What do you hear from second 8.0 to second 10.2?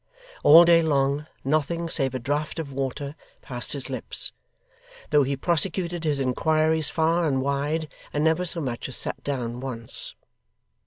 and never so much as sat down, once.